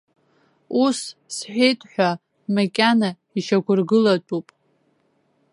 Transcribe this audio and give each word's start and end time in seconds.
Ус 0.83 0.99
сҳәеит 1.35 1.79
ҳәа, 1.91 2.09
макьана 2.55 3.09
ишьақәыргылатәуп. 3.37 4.47